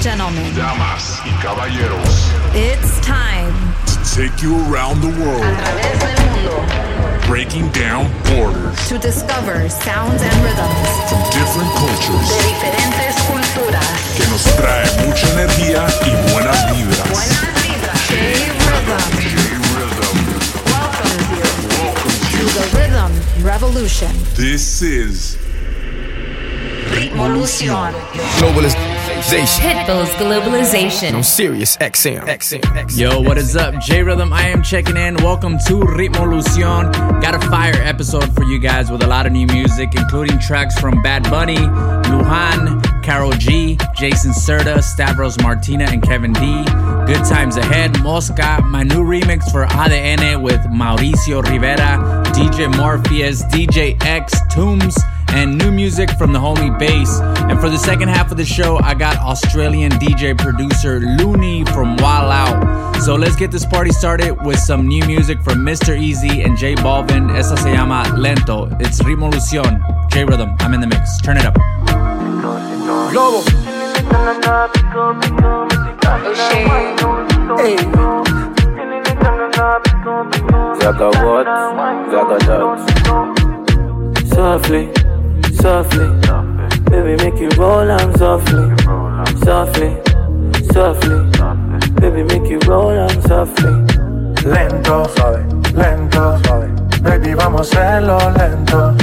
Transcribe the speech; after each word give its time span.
and 0.00 0.02
gentlemen, 0.02 0.54
damas 0.56 1.20
y 1.24 1.30
caballeros, 1.42 2.30
it's 2.54 3.00
time. 3.04 3.52
To 3.86 3.96
take 4.16 4.40
you 4.42 4.56
around 4.72 5.00
the 5.02 5.10
world, 5.20 5.44
breaking 7.26 7.68
down 7.72 8.10
borders. 8.24 8.88
To 8.88 8.96
discover 8.98 9.68
sounds 9.68 10.22
and 10.22 10.42
rhythms. 10.42 10.88
From 11.08 11.22
different 11.36 11.70
cultures. 11.76 12.28
De 12.28 12.34
diferentes 12.48 13.14
culturas. 13.28 13.86
que 14.16 14.26
nos 14.28 14.42
trae 14.56 14.86
mucha 15.06 15.28
energía 15.32 15.86
y 16.06 16.10
buenas 16.32 16.58
vibras. 16.72 17.10
Buenas 17.10 17.54
vibras. 17.60 18.00
J-Rhythm 18.08 19.04
J-Rhythm 19.20 20.16
welcomes 20.66 21.24
you. 21.30 21.44
Welcomes 21.82 22.20
to 22.32 22.42
the 22.58 22.64
Rhythm 22.78 23.12
Revolution. 23.44 24.12
This 24.34 24.64
is 24.82 25.36
Ritmolution. 26.90 27.94
Globalization. 29.20 29.60
Pitbull's 29.60 30.08
Globalization. 30.12 31.14
On 31.14 31.22
Sirius 31.22 31.76
XM. 31.76 32.20
XM. 32.20 32.60
XM. 32.62 32.98
Yo, 32.98 33.20
what 33.20 33.36
is 33.36 33.54
up? 33.54 33.78
J 33.78 34.02
Rhythm, 34.02 34.32
I 34.32 34.48
am 34.48 34.62
checking 34.62 34.96
in. 34.96 35.14
Welcome 35.16 35.58
to 35.66 35.74
Ritmolution. 35.74 36.90
Got 37.20 37.34
a 37.34 37.50
fire 37.50 37.76
episode 37.82 38.34
for 38.34 38.44
you 38.44 38.58
guys 38.58 38.90
with 38.90 39.02
a 39.02 39.06
lot 39.06 39.26
of 39.26 39.32
new 39.32 39.46
music, 39.48 39.90
including 39.94 40.38
tracks 40.38 40.80
from 40.80 41.02
Bad 41.02 41.24
Bunny, 41.24 41.58
Luhan, 41.58 42.82
Karol 43.02 43.32
G, 43.32 43.76
Jason 43.94 44.32
Serta, 44.32 44.82
Stavros 44.82 45.38
Martina, 45.42 45.84
and 45.84 46.02
Kevin 46.02 46.32
D. 46.32 46.64
Good 47.04 47.22
times 47.26 47.58
ahead. 47.58 48.00
Mosca, 48.02 48.62
my 48.64 48.84
new 48.84 49.04
remix 49.04 49.52
for 49.52 49.66
ADN 49.66 50.40
with 50.40 50.60
Mauricio 50.60 51.42
Rivera, 51.42 52.24
DJ 52.32 52.74
Morpheus, 52.74 53.42
DJ 53.44 54.02
X, 54.02 54.32
Tooms 54.50 54.96
and 55.32 55.56
new 55.56 55.70
music 55.70 56.10
from 56.10 56.32
the 56.32 56.38
homie 56.38 56.76
Bass. 56.78 57.20
And 57.50 57.60
for 57.60 57.68
the 57.68 57.78
second 57.78 58.08
half 58.08 58.30
of 58.30 58.36
the 58.36 58.44
show, 58.44 58.78
I 58.78 58.94
got 58.94 59.16
Australian 59.18 59.92
DJ 59.92 60.36
producer 60.36 61.00
Looney 61.00 61.64
from 61.66 61.96
Wild 61.96 62.30
Out. 62.30 63.02
So 63.02 63.14
let's 63.14 63.36
get 63.36 63.50
this 63.50 63.64
party 63.64 63.90
started 63.92 64.32
with 64.44 64.58
some 64.58 64.86
new 64.86 65.04
music 65.06 65.42
from 65.42 65.58
Mr. 65.58 65.98
Eazi 65.98 66.44
and 66.44 66.56
J 66.56 66.74
Balvin. 66.74 67.30
Esa 67.36 67.56
se 67.56 67.72
llama 67.72 68.12
Lento. 68.16 68.66
It's 68.80 69.00
Ritmolution. 69.00 69.80
J 70.10 70.24
Rhythm, 70.24 70.54
I'm 70.60 70.74
in 70.74 70.80
the 70.80 70.86
mix. 70.86 71.20
Turn 71.20 71.36
it 71.36 71.44
up. 71.44 71.54
Globo. 73.12 73.40
Hey. 77.56 77.76
Zaga 80.80 81.08
what? 81.24 81.46
Zaga 82.10 82.36
that. 82.46 82.62
Softly, 84.34 84.92
softly. 85.60 86.08
Baby, 86.90 87.16
make 87.22 87.38
you 87.40 87.48
roll 87.58 87.90
on 87.90 88.16
softly. 88.18 88.68
Softly, 89.44 89.96
softly. 90.72 91.18
Baby, 92.00 92.22
make 92.24 92.50
you 92.50 92.58
roll 92.66 92.98
on 92.98 93.22
softly. 93.22 93.72
Lento, 94.44 95.04
suave, 95.14 95.44
lento, 95.74 96.38
suave. 96.42 96.70
Baby, 97.02 97.34
vamos 97.34 97.72
a 97.74 97.80
hacerlo 97.80 98.18
lento, 98.36 98.94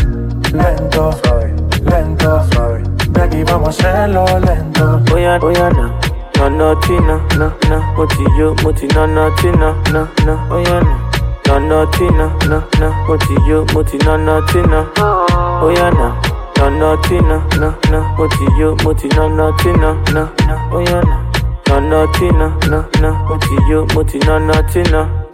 lento, 0.53 1.11
suave, 1.23 1.53
lento, 1.85 2.43
suave. 2.51 2.83
Baby, 3.11 3.43
vamos 3.43 3.79
a 3.83 3.89
hacerlo 3.89 4.25
lento. 4.39 5.01
Oh 5.11 5.17
yeah, 5.17 5.39
oh 5.41 5.49
yeah, 5.51 5.69
no. 5.69 5.99
No, 6.37 6.49
no, 6.49 6.79
Tina, 6.81 7.19
no, 7.37 7.53
no. 7.69 7.79
Moti 7.95 8.23
yo, 8.37 8.55
moti, 8.63 8.87
no, 8.87 9.07
no, 9.07 9.33
Tina, 9.35 9.73
no, 9.91 10.07
no. 10.25 10.47
Oh 10.51 10.59
yeah, 10.59 10.81
no. 10.81 11.07
No, 11.47 11.59
no, 11.59 11.89
Tina, 11.91 12.35
no, 12.47 12.63
no. 12.79 12.93
Moti 13.07 13.35
yo, 13.47 13.65
moti, 13.73 13.97
no, 13.99 14.17
no, 14.17 14.45
Tina. 14.47 14.87
Oh 14.97 15.71
yeah, 15.73 15.89
no. 15.91 16.36
No, 16.67 16.73
no, 16.79 17.01
Tina, 17.01 17.47
no, 17.59 17.77
no. 17.89 18.01
Moti 18.17 18.45
yo, 18.59 18.75
moti, 18.83 19.07
no, 19.15 19.29
no, 19.29 19.55
Tina, 19.55 19.93
no, 20.11 20.29
no. 20.47 20.69
Oh 20.73 20.79
yeah, 20.81 20.99
no. 20.99 21.79
No, 21.79 21.79
no, 21.79 22.11
Tina, 22.11 22.57
no, 22.67 22.85
no. 22.99 23.13
Moti 23.29 23.55
yo, 23.69 23.85
moti, 23.93 24.19
no, 24.19 24.37
no, 24.37 24.53
Tina. 24.67 25.07
Ritmo 25.07 25.26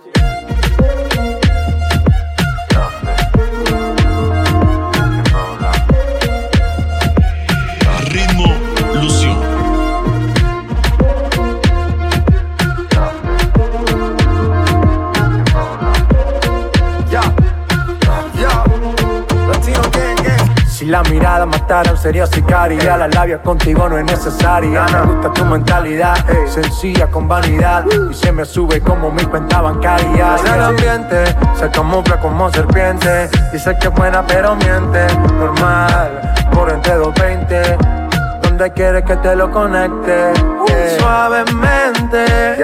sería 21.95 22.25
sicaria. 22.25 22.97
Las 22.97 23.13
labias 23.13 23.39
contigo 23.41 23.87
no 23.87 23.97
es 23.97 24.05
necesaria. 24.05 24.85
Me 24.85 25.13
gusta 25.13 25.33
tu 25.33 25.45
mentalidad, 25.45 26.15
sencilla 26.47 27.07
con 27.07 27.27
vanidad. 27.27 27.85
Y 28.09 28.13
se 28.13 28.31
me 28.31 28.45
sube 28.45 28.81
como 28.81 29.11
mi 29.11 29.23
cuenta 29.23 29.61
bancaria. 29.61 30.35
El 30.53 30.61
ambiente 30.61 31.23
se 31.57 31.69
camufla 31.69 32.19
como 32.19 32.51
serpiente. 32.51 33.29
Dice 33.51 33.75
que 33.79 33.87
es 33.87 33.93
buena 33.93 34.25
pero 34.27 34.55
miente. 34.55 35.07
Normal, 35.33 36.35
por 36.53 36.71
entre 36.71 36.95
220 36.95 37.77
Donde 38.41 38.71
quieres 38.71 39.03
que 39.03 39.15
te 39.17 39.35
lo 39.35 39.49
conecte 39.51 40.31
ey. 40.67 40.99
Suavemente 40.99 42.57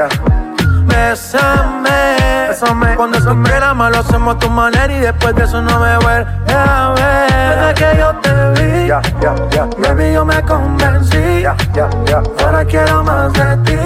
Bésame, 0.99 2.49
Bésame. 2.49 2.95
Cuando 2.95 3.19
se 3.21 3.33
mal 3.33 3.91
lo 3.91 3.99
hacemos 3.99 4.35
a 4.35 4.39
tu 4.39 4.49
manera 4.49 4.93
y 4.93 4.99
después 4.99 5.33
de 5.33 5.43
eso 5.45 5.61
no 5.61 5.79
me 5.79 5.97
vuelve 5.97 6.27
a 6.53 6.93
ver. 6.93 7.29
Desde 7.57 7.73
que 7.73 7.97
yo 7.99 8.13
te 8.21 8.31
vi, 8.61 8.87
ya, 8.87 9.01
ya, 9.21 9.33
ya, 9.49 9.65
baby, 9.77 10.13
yo 10.13 10.25
me 10.25 10.41
convencí. 10.43 11.41
Ya, 11.41 11.55
ya, 11.73 11.89
ya. 12.05 12.21
Ahora 12.43 12.65
quiero 12.65 13.03
más 13.03 13.31
de 13.31 13.57
ti, 13.65 13.77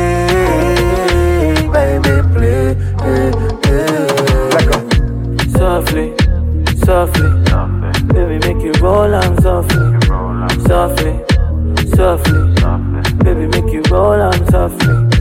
baby, 1.67 2.23
please. 2.33 2.77
Let 4.53 4.65
go. 4.67 4.77
Softly, 5.57 6.15
softly. 6.83 7.29
Baby, 8.07 8.39
make 8.39 8.61
you 8.65 8.71
roll 8.81 9.13
on 9.13 9.39
softly. 9.41 9.99
Softly, 10.67 11.21
softly. 11.95 12.39
Baby, 13.23 13.47
make 13.47 13.71
you 13.71 13.83
roll 13.91 14.19
on 14.19 14.51
softly. 14.51 15.12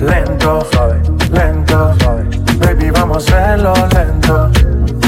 Lento, 0.00 0.66
suave, 0.72 1.00
lento, 1.30 1.94
suave. 2.00 2.28
Baby, 2.58 2.90
vamos 2.90 3.16
a 3.32 3.36
hacerlo 3.36 3.72
lento, 3.94 4.50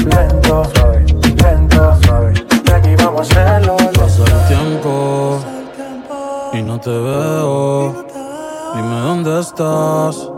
lento, 0.05 0.63
suave, 0.73 1.05
lento, 1.43 1.97
suave. 2.03 2.33
Baby, 2.65 2.95
vamos 2.95 3.19
a 3.19 3.23
hacerlo 3.23 3.77
lento. 3.77 3.99
Pasa 4.01 4.23
el 4.23 4.47
tiempo 4.47 5.39
y 6.53 6.61
no 6.63 6.79
te 6.79 6.89
veo. 6.89 8.05
Dime 8.75 8.99
dónde 9.01 9.39
estás. 9.39 10.29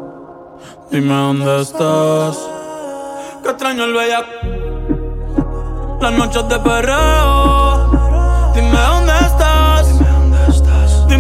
Dime 0.92 1.14
dónde 1.14 1.62
estás. 1.62 2.38
Que 3.44 3.50
extraño 3.50 3.86
el 3.86 3.94
bella. 3.94 4.26
Las 6.02 6.14
noches 6.14 6.50
de 6.50 6.60
perreo. 6.60 7.92
Dime 8.54 8.78
dónde 8.78 9.14
estás. 9.14 9.21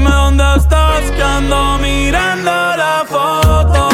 Dime 0.01 0.15
dónde 0.15 0.43
estás. 0.57 1.11
Que 1.11 1.21
ando 1.21 1.77
mirando 1.77 2.51
la 2.51 3.05
foto 3.07 3.90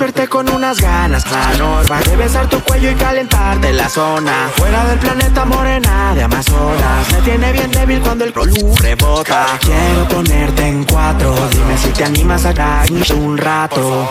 desperté 0.00 0.28
con 0.28 0.48
unas 0.48 0.80
ganas 0.80 1.26
anormales 1.26 2.08
de 2.08 2.16
besar 2.16 2.48
tu 2.48 2.58
cuello 2.60 2.90
y 2.90 2.94
calentarte 2.94 3.70
la 3.74 3.86
zona. 3.86 4.48
Fuera 4.56 4.86
del 4.86 4.98
planeta 4.98 5.44
morena 5.44 6.14
de 6.14 6.22
Amazonas, 6.22 7.12
me 7.12 7.18
tiene 7.20 7.52
bien 7.52 7.70
débil 7.70 8.00
cuando 8.00 8.24
el 8.24 8.32
colú 8.32 8.74
rebota. 8.80 9.44
Quiero 9.60 10.08
ponerte 10.08 10.66
en 10.66 10.84
cuatro, 10.84 11.34
dime 11.52 11.76
si 11.76 11.90
te 11.90 12.04
animas 12.04 12.46
a 12.46 12.54
caer 12.54 13.12
un 13.14 13.36
rato. 13.36 14.08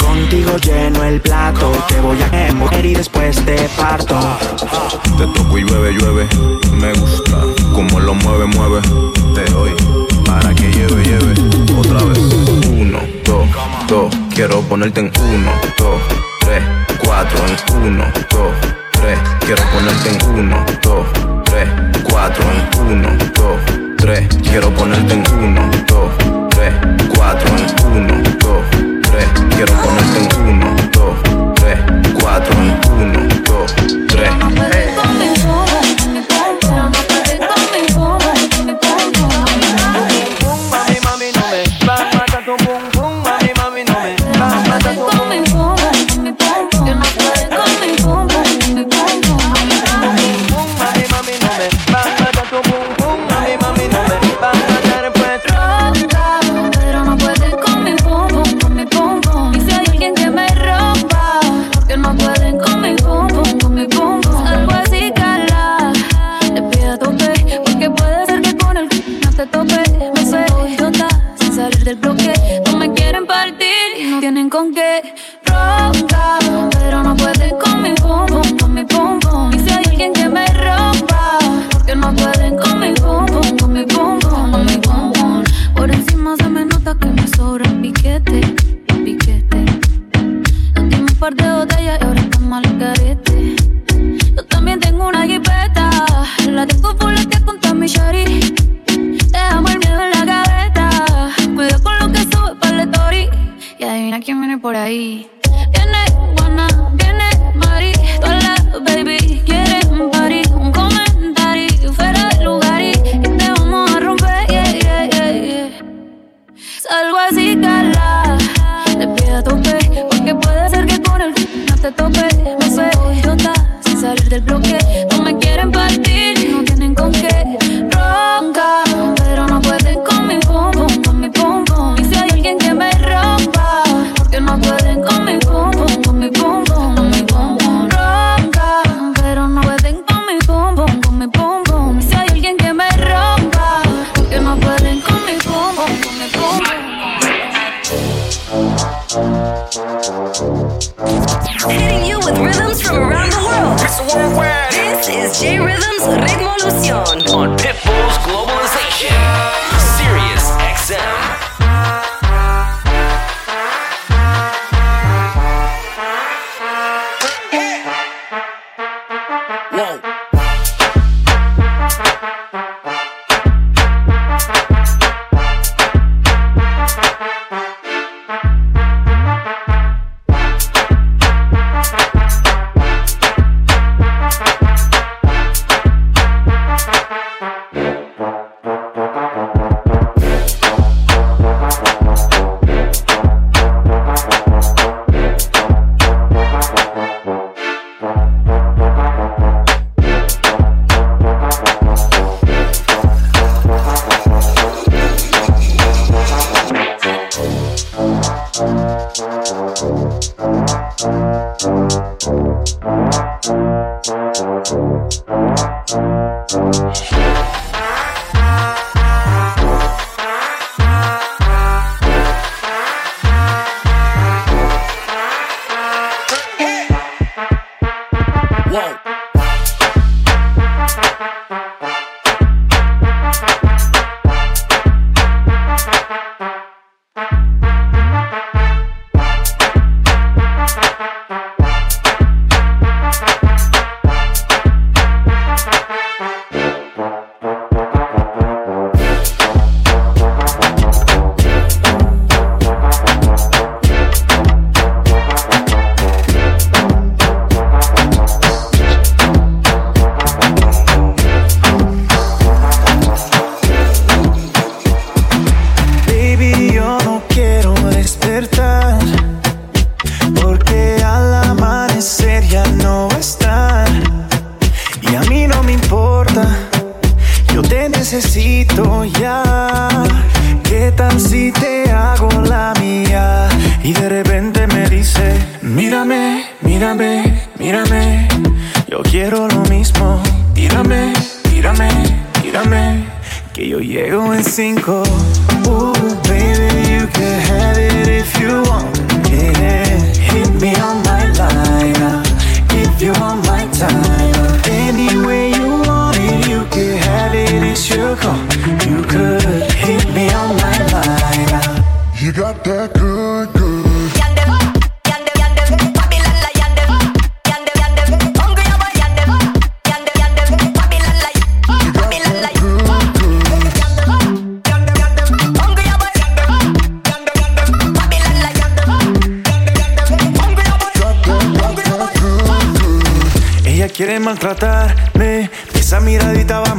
Contigo 0.00 0.58
lleno 0.58 1.02
el 1.02 1.22
plato, 1.22 1.72
te 1.88 1.98
voy 2.00 2.18
a 2.20 2.52
morir 2.52 2.84
y 2.84 2.94
después 2.94 3.42
te 3.46 3.56
parto. 3.70 4.20
Te 5.16 5.26
toco 5.28 5.56
y 5.56 5.62
llueve, 5.62 5.92
llueve, 5.94 6.28
me 6.78 6.92
gusta 6.92 7.38
como 7.72 8.00
lo 8.00 8.12
mueve, 8.12 8.44
mueve. 8.48 8.82
Te 9.34 9.50
doy 9.50 9.74
para 10.26 10.54
que 10.54 10.70
lleve, 10.70 11.02
lleve 11.02 11.34
otra 11.78 12.04
vez 12.04 12.41
quiero 14.34 14.62
ponerte 14.62 15.00
en 15.00 15.12
uno, 15.20 15.52
dos, 15.76 16.00
tres, 16.40 16.62
cuatro, 17.04 17.38
en 17.46 17.84
uno, 17.84 18.04
dos, 18.30 18.52
tres, 18.90 19.18
quiero 19.40 19.62
ponerte 19.64 20.08
en 20.08 20.38
uno, 20.38 20.64
dos, 20.82 21.06
tres, 21.44 21.68
cuatro, 22.02 22.42
en 22.52 22.90
uno, 22.90 23.08
dos, 23.34 23.60
tres, 23.98 24.28
quiero 24.44 24.70
ponerte 24.70 25.12
en 25.12 25.24
uno, 25.34 25.70
dos, 25.86 26.10
tres, 26.50 26.72
cuatro, 27.14 27.48
en 27.54 27.96
uno, 27.96 28.14
dos, 28.38 28.64
tres, 29.10 29.26
quiero 29.54 29.72
ponerte 29.74 30.18
en 30.18 30.48
uno, 30.48 30.74
dos, 30.92 31.54
tres, 31.56 31.78
cuatro, 32.18 32.52
en 32.54 32.80
uno. 32.86 32.91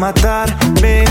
matarme. 0.03 1.05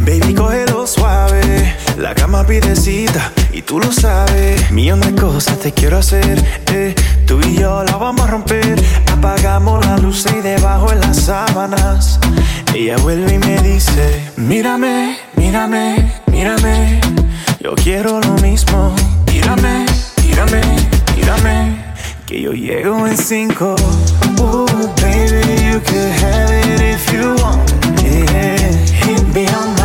Baby, 0.00 0.34
cógelo 0.34 0.86
suave. 0.86 1.74
La 1.96 2.14
cama 2.14 2.44
pide 2.46 2.76
cita 2.76 3.32
y 3.54 3.62
tú 3.62 3.78
lo 3.78 3.90
sabes. 3.90 4.70
Millón 4.70 5.00
de 5.00 5.14
cosas 5.14 5.58
te 5.60 5.72
quiero 5.72 5.96
hacer. 5.96 6.44
Eh. 6.66 6.94
Tú 7.26 7.40
y 7.40 7.56
yo 7.56 7.82
la 7.84 7.96
vamos 7.96 8.28
a 8.28 8.30
romper. 8.30 8.76
Apagamos 9.10 9.86
la 9.86 9.96
luz 9.96 10.26
y 10.26 10.42
debajo 10.42 10.92
en 10.92 11.00
las 11.00 11.22
sábanas. 11.22 12.20
Ella 12.74 12.98
vuelve 12.98 13.32
y 13.34 13.38
me 13.38 13.62
dice: 13.62 14.20
Mírame, 14.36 15.16
mírame, 15.36 16.12
mírame. 16.26 17.00
Yo 17.60 17.74
quiero 17.76 18.20
lo 18.20 18.34
mismo. 18.42 18.94
Mírame, 19.32 19.86
mírame, 20.22 20.60
mírame. 21.16 21.82
Que 22.26 22.42
yo 22.42 22.52
llego 22.52 23.06
en 23.06 23.16
cinco. 23.16 23.74
Oh, 24.38 24.66
baby, 25.00 25.72
you 25.72 25.80
can 25.80 26.12
have 26.22 26.52
it 26.52 26.80
if 26.82 27.10
you 27.10 27.34
want. 27.42 27.73
beyond 29.34 29.83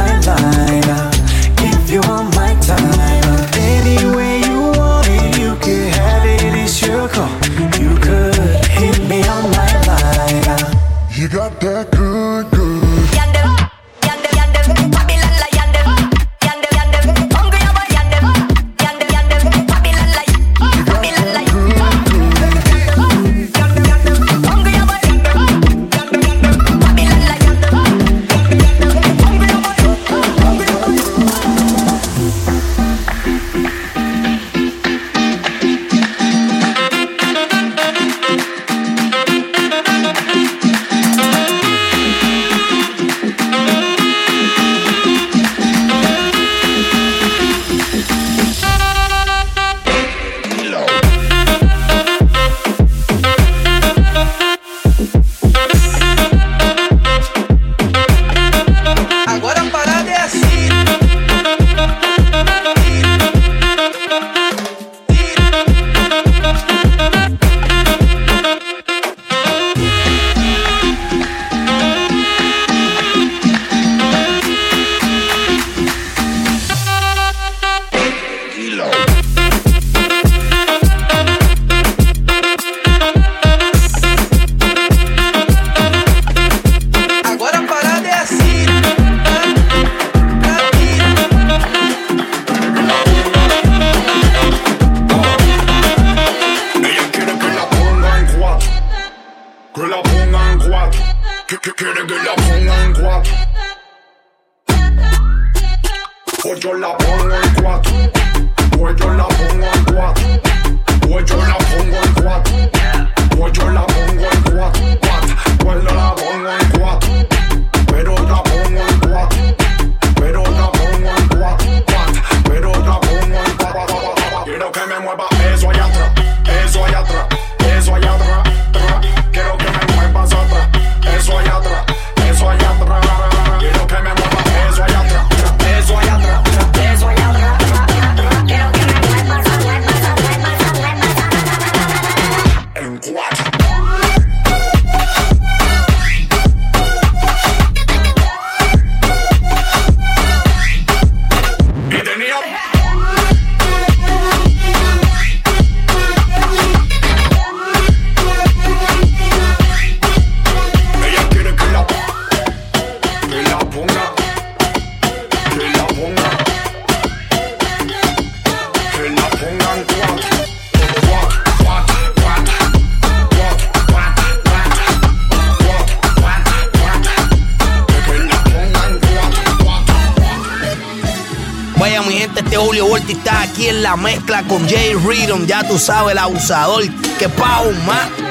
Julio 182.60 182.88
Volti 182.88 183.13
está 183.13 183.44
aquí 183.44 183.68
en 183.70 183.82
la 183.82 183.96
mezcla 183.96 184.44
con 184.44 184.68
Jay 184.68 184.94
Reedon. 184.94 185.48
Ya 185.48 185.66
tú 185.66 185.80
sabes, 185.80 186.12
el 186.12 186.18
abusador. 186.18 186.84
Que 187.18 187.30
pa' 187.30 187.63
más. 187.86 188.28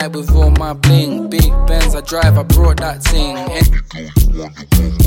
night 0.00 0.12
with 0.12 0.30
all 0.34 0.50
my 0.52 0.72
bling. 0.72 1.28
Big 1.28 1.50
Benz, 1.66 1.94
I 1.94 2.00
drive, 2.00 2.38
I 2.38 2.42
brought 2.42 2.78
that 2.78 3.02
thing. 3.02 3.36
Eh? 3.36 4.97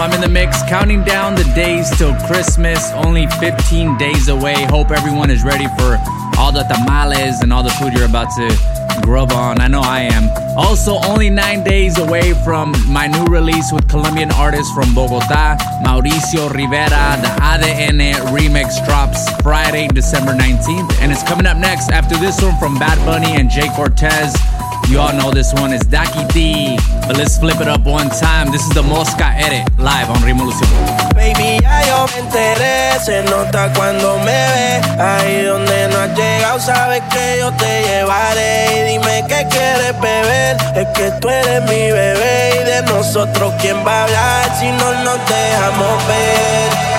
I'm 0.00 0.12
in 0.14 0.22
the 0.22 0.28
mix, 0.28 0.62
counting 0.62 1.04
down 1.04 1.34
the 1.34 1.44
days 1.54 1.90
till 1.98 2.14
Christmas, 2.26 2.90
only 2.92 3.26
15 3.38 3.98
days 3.98 4.28
away. 4.28 4.54
Hope 4.64 4.90
everyone 4.90 5.30
is 5.30 5.44
ready 5.44 5.66
for 5.76 5.98
all 6.38 6.52
the 6.52 6.62
tamales 6.62 7.42
and 7.42 7.52
all 7.52 7.62
the 7.62 7.70
food 7.70 7.92
you're 7.92 8.06
about 8.06 8.28
to 8.36 8.48
grub 9.02 9.30
on. 9.32 9.60
I 9.60 9.68
know 9.68 9.82
I 9.82 10.00
am. 10.00 10.30
Also, 10.56 10.94
only 11.04 11.28
nine 11.28 11.62
days 11.64 11.98
away 11.98 12.32
from 12.44 12.72
my 12.90 13.08
new 13.08 13.24
release 13.26 13.72
with 13.72 13.86
Colombian 13.90 14.30
artist 14.32 14.72
from 14.74 14.94
Bogota, 14.94 15.58
Mauricio 15.84 16.48
Rivera. 16.48 17.20
The 17.20 17.28
ADN 17.42 18.00
remix 18.32 18.82
drops 18.86 19.28
Friday, 19.42 19.88
December 19.88 20.32
19th, 20.32 20.98
and 21.02 21.12
it's 21.12 21.22
coming 21.22 21.44
up 21.44 21.58
next 21.58 21.90
after 21.90 22.16
this 22.16 22.40
one 22.40 22.56
from 22.58 22.78
Bad 22.78 22.96
Bunny 23.04 23.36
and 23.36 23.50
Jhay 23.50 23.68
Cortez. 23.76 24.34
You 24.90 24.98
all 24.98 25.12
know 25.12 25.30
this 25.30 25.52
one 25.54 25.72
is 25.72 25.82
Daki 25.82 26.24
D. 26.34 26.76
But 27.06 27.16
let's 27.16 27.38
flip 27.38 27.60
it 27.60 27.68
up 27.68 27.86
one 27.86 28.10
time. 28.10 28.50
This 28.50 28.66
is 28.66 28.74
the 28.74 28.82
Mosca 28.82 29.30
Edit 29.38 29.62
live 29.78 30.10
on 30.10 30.20
Revolution. 30.24 30.66
Baby, 31.14 31.62
ya 31.62 31.86
yo 31.86 32.06
me 32.10 32.26
enteré. 32.26 32.98
Se 32.98 33.22
nota 33.22 33.72
cuando 33.72 34.18
me 34.18 34.40
ve. 34.50 34.80
Ahí 34.98 35.42
donde 35.44 35.86
no 35.90 36.00
has 36.00 36.18
llegado, 36.18 36.58
sabes 36.58 37.02
que 37.08 37.36
yo 37.38 37.52
te 37.52 37.82
llevaré. 37.86 38.66
Y 38.66 38.92
dime 38.92 39.24
qué 39.28 39.46
quieres 39.48 39.94
beber. 40.00 40.56
Es 40.74 40.88
que 40.88 41.12
tú 41.20 41.28
eres 41.28 41.62
mi 41.70 41.92
bebé. 41.92 42.58
Y 42.60 42.64
de 42.64 42.82
nosotros, 42.92 43.54
¿quién 43.60 43.86
va 43.86 44.00
a 44.00 44.04
hablar 44.06 44.58
si 44.58 44.66
no 44.72 44.92
nos 45.04 45.18
dejamos 45.28 46.08
ver? 46.08 46.89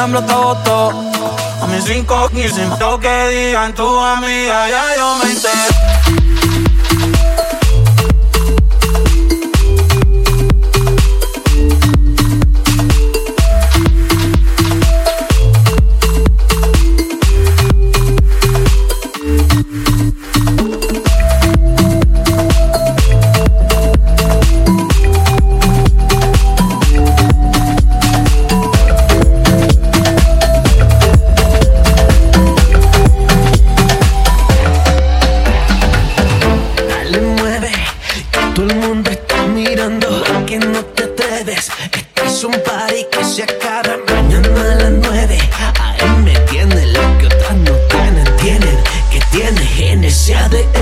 tiemblo 0.00 0.22
todo, 0.22 0.56
todo. 0.64 0.90
A 1.62 1.66
mis 1.66 1.84
cinco, 1.84 2.30
15, 2.30 2.68
lo 2.80 2.98
que 2.98 3.28
digan 3.28 3.74
tu 3.74 3.86
amiga, 3.98 4.68
ya 4.70 4.96
yo 4.96 5.16
me 5.16 5.30
enteré. 5.30 6.39
party 42.80 43.04
que 43.10 43.24
se 43.24 43.42
acaba 43.42 43.98
mañana 44.08 44.72
a 44.72 44.74
las 44.76 44.92
nueve. 44.92 45.38
Ahí 45.80 46.08
me 46.24 46.34
tiene 46.50 46.86
lo 46.86 47.18
que 47.18 47.26
otras 47.26 47.56
no 47.56 47.72
tienen, 47.88 48.36
tienen, 48.36 48.78
que 49.10 49.20
tiene 49.32 49.92
en 49.92 50.04
ese 50.04 50.34
ADN. 50.34 50.79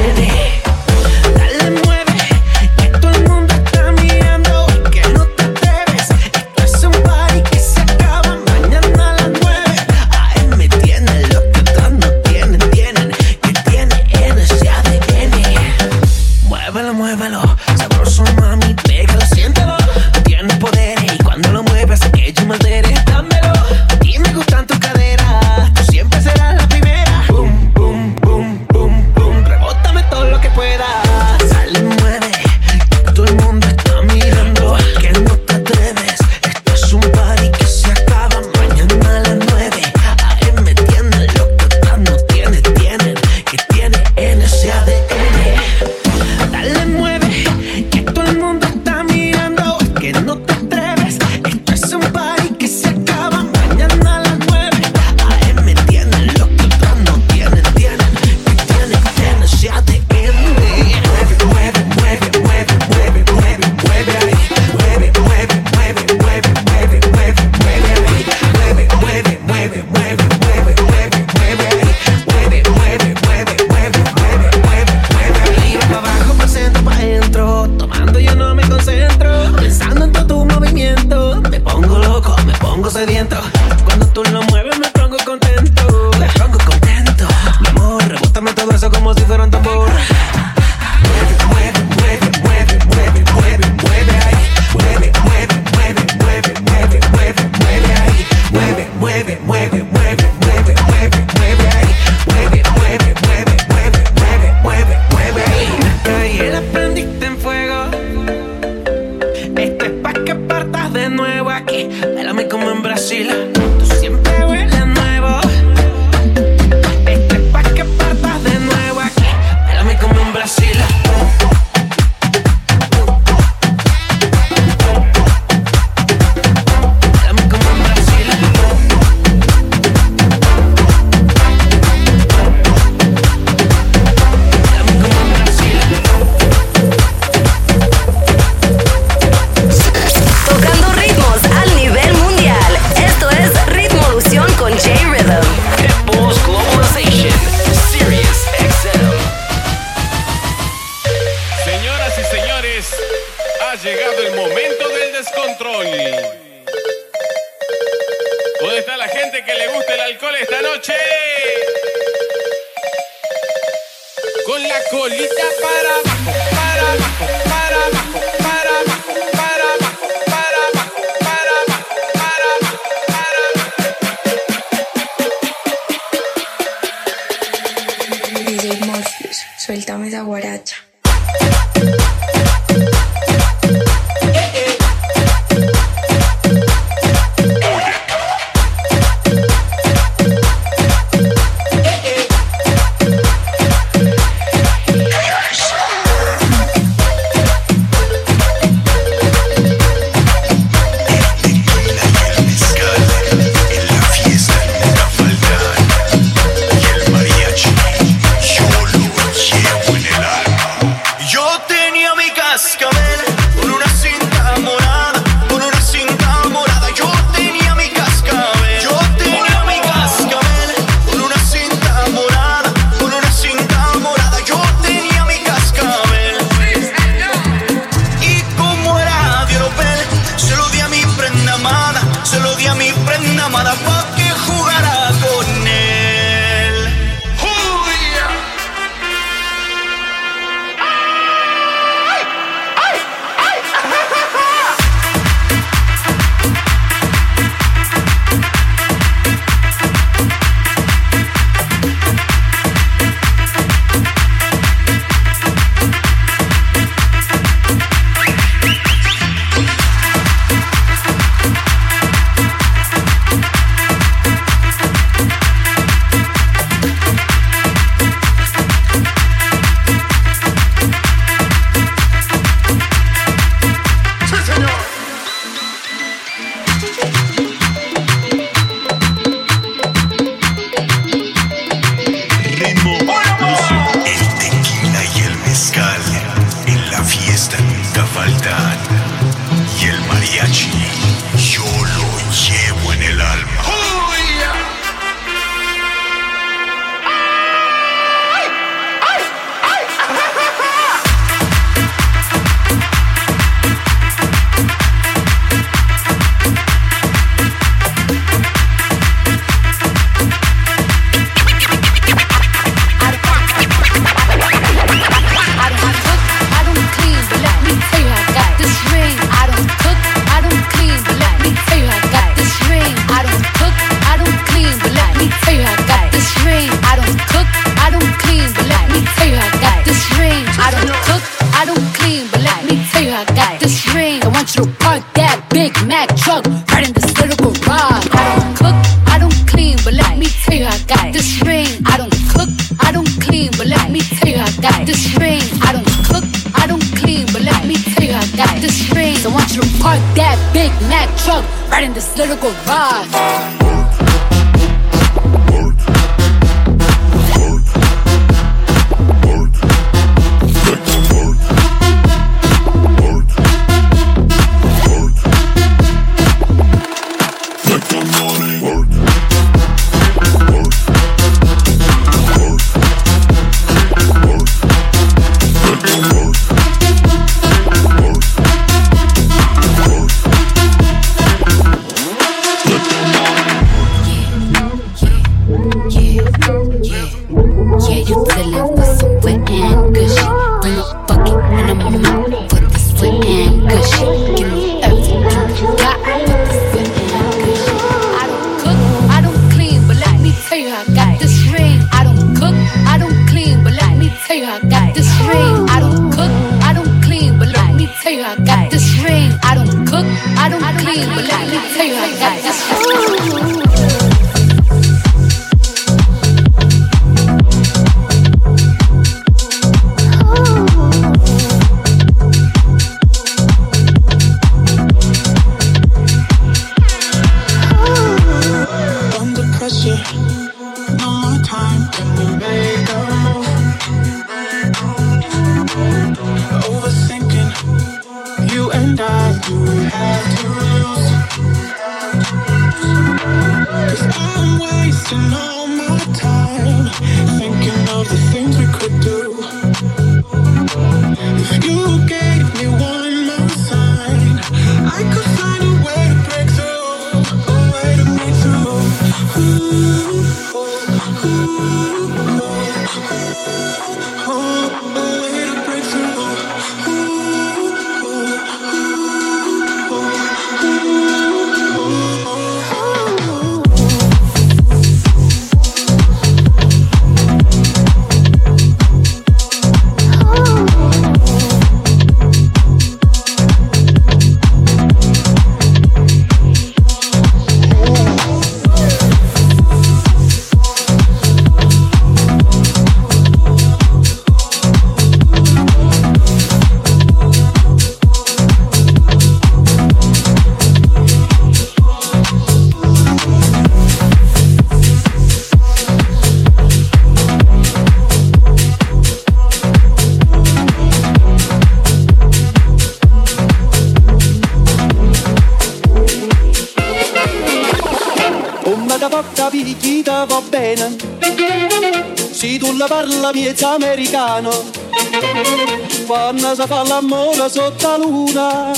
Quando 526.48 526.62
si 526.62 526.68
fa 526.68 526.82
l'amore 526.82 527.48
sotto 527.50 527.88
la 527.88 527.96
luna. 527.98 528.72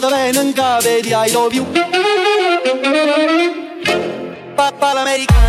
Da 0.00 0.08
bene 0.08 0.40
in 0.40 0.52
cave 0.52 1.00
di 1.00 1.10
I 1.10 1.30
love 1.30 1.54
you 1.54 1.64
Papà 4.56 4.92
l'americano 4.94 5.47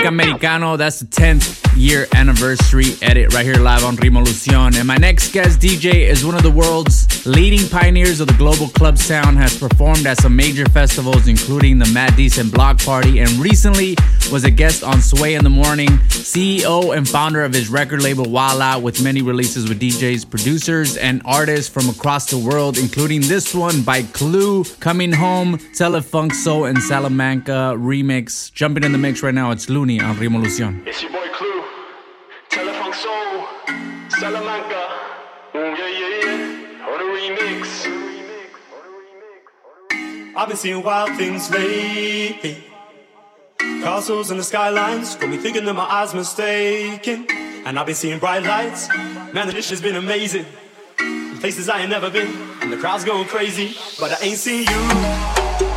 Americano. 0.00 0.76
That's 0.76 1.00
the 1.00 1.06
10th 1.06 1.76
year 1.76 2.06
anniversary 2.14 2.96
edit 3.02 3.32
right 3.34 3.44
here 3.44 3.56
live 3.56 3.84
on 3.84 3.96
Revolucion. 3.96 4.76
And 4.76 4.88
my 4.88 4.96
next 4.96 5.32
guest 5.32 5.60
DJ 5.60 6.08
is 6.08 6.24
one 6.24 6.34
of 6.34 6.42
the 6.42 6.50
world's 6.50 7.01
leading 7.24 7.68
pioneers 7.68 8.20
of 8.20 8.26
the 8.26 8.34
global 8.34 8.68
club 8.68 8.98
sound, 8.98 9.36
has 9.38 9.56
performed 9.58 10.06
at 10.06 10.18
some 10.18 10.34
major 10.34 10.64
festivals, 10.66 11.28
including 11.28 11.78
the 11.78 11.86
Mad 11.86 12.16
Decent 12.16 12.52
Block 12.52 12.78
Party, 12.78 13.20
and 13.20 13.30
recently 13.38 13.96
was 14.30 14.44
a 14.44 14.50
guest 14.50 14.82
on 14.82 15.00
Sway 15.00 15.34
in 15.34 15.44
the 15.44 15.50
Morning, 15.50 15.88
CEO 16.08 16.96
and 16.96 17.08
founder 17.08 17.44
of 17.44 17.52
his 17.52 17.68
record 17.68 18.02
label 18.02 18.24
Wild 18.24 18.60
Out, 18.60 18.82
with 18.82 19.02
many 19.02 19.22
releases 19.22 19.68
with 19.68 19.80
DJs, 19.80 20.28
producers, 20.28 20.96
and 20.96 21.22
artists 21.24 21.72
from 21.72 21.88
across 21.88 22.30
the 22.30 22.38
world, 22.38 22.78
including 22.78 23.20
this 23.20 23.54
one 23.54 23.82
by 23.82 24.02
Clue, 24.02 24.64
Coming 24.80 25.12
Home, 25.12 25.58
Telefunk 25.58 26.32
Soul, 26.32 26.64
and 26.64 26.78
Salamanca 26.82 27.74
remix. 27.76 28.52
Jumping 28.52 28.84
in 28.84 28.92
the 28.92 28.98
mix 28.98 29.22
right 29.22 29.34
now, 29.34 29.50
it's 29.50 29.68
Looney 29.68 30.00
on 30.00 30.16
Revolucion. 30.16 31.11
I've 40.34 40.48
been 40.48 40.56
seeing 40.56 40.82
wild 40.82 41.14
things 41.18 41.50
lately. 41.50 42.64
Castles 43.58 44.30
and 44.30 44.40
the 44.40 44.44
skylines 44.44 45.14
got 45.16 45.28
me 45.28 45.36
thinking 45.36 45.66
that 45.66 45.74
my 45.74 45.84
eyes 45.84 46.14
mistaken. 46.14 47.26
And 47.66 47.78
I've 47.78 47.84
been 47.84 47.94
seeing 47.94 48.18
bright 48.18 48.42
lights. 48.42 48.88
Man, 49.34 49.46
the 49.46 49.52
dish 49.52 49.68
has 49.68 49.82
been 49.82 49.96
amazing. 49.96 50.46
Places 51.40 51.68
I 51.68 51.82
ain't 51.82 51.90
never 51.90 52.08
been, 52.08 52.28
and 52.62 52.72
the 52.72 52.78
crowd's 52.78 53.04
going 53.04 53.28
crazy. 53.28 53.76
But 54.00 54.12
I 54.12 54.24
ain't 54.24 54.38
seen 54.38 54.60
you. 54.60 54.82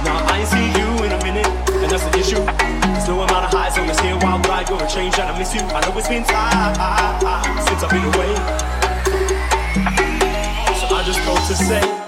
Nah, 0.08 0.24
I 0.24 0.40
ain't 0.40 0.48
seen 0.48 0.72
you 0.72 1.04
in 1.04 1.12
a 1.12 1.24
minute, 1.24 1.48
and 1.84 1.92
that's 1.92 2.06
the 2.06 2.18
issue. 2.18 2.40
There's 2.46 3.08
no 3.10 3.22
amount 3.22 3.46
of 3.46 3.52
highs 3.52 3.78
on 3.78 3.88
this 3.88 4.00
here 4.00 4.18
wild 4.20 4.48
ride 4.48 4.68
gonna 4.68 4.88
change, 4.88 5.20
and 5.20 5.30
I 5.30 5.38
miss 5.38 5.54
you. 5.54 5.62
I 5.62 5.82
know 5.82 5.98
it's 5.98 6.08
been 6.08 6.24
time 6.24 6.76
since 7.68 7.84
I've 7.84 7.90
been 7.90 8.06
away. 8.06 8.36
So 10.80 10.96
I 10.96 11.04
just 11.06 11.20
go 11.26 11.36
to 11.36 11.56
say, 11.56 12.05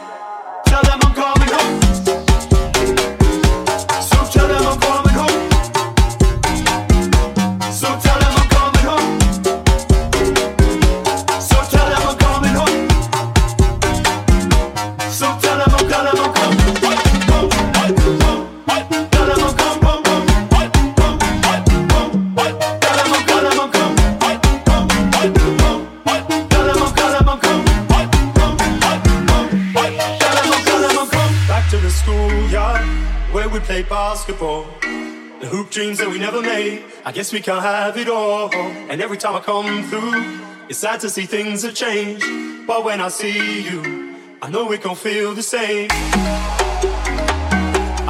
I 37.08 37.12
guess 37.13 37.32
we 37.32 37.39
can't 37.39 37.62
have 37.62 37.96
it 37.96 38.10
all. 38.10 38.54
And 38.54 39.02
every 39.02 39.15
time 39.15 39.34
I 39.34 39.39
come 39.39 39.82
through, 39.84 40.41
it's 40.67 40.80
sad 40.80 41.00
to 41.00 41.10
see 41.10 41.26
things 41.26 41.63
have 41.63 41.74
changed. 41.74 42.26
But 42.67 42.84
when 42.84 43.00
I 43.00 43.08
see 43.08 43.62
you, 43.63 44.13
I 44.41 44.50
know 44.50 44.65
we 44.65 44.78
gon' 44.78 44.98
feel 44.98 45.34
the 45.34 45.41
same. 45.41 45.88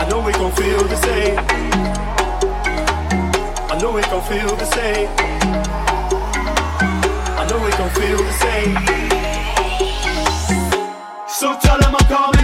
I 0.02 0.08
know 0.10 0.20
we 0.26 0.32
gon' 0.32 0.52
feel 0.52 0.84
the 0.84 0.96
same. 0.96 1.38
I 3.70 3.78
know 3.80 3.92
we 3.92 4.02
gon' 4.02 4.24
feel 4.24 4.56
the 4.56 4.66
same. 4.66 5.10
I 7.38 7.46
know 7.48 7.60
we 7.64 7.70
gon' 7.78 7.92
feel 7.92 8.18
the 8.18 8.34
same. 8.46 8.74
So 11.28 11.56
tell 11.60 11.78
them 11.78 11.96
I'm 11.96 12.08
coming 12.08 12.37